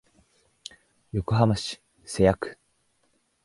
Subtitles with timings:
[1.13, 2.57] 横浜市瀬谷区